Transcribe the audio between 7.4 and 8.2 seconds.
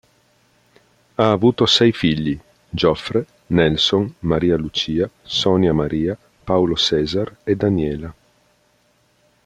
e Daniela.